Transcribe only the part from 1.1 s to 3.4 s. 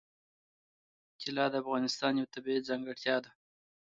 طلا د افغانستان یوه طبیعي ځانګړتیا ده.